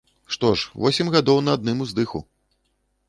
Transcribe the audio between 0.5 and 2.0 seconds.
ж, восем гадоў на адным